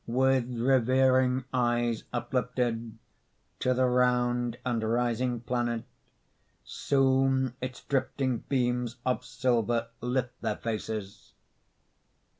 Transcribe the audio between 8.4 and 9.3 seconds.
beams of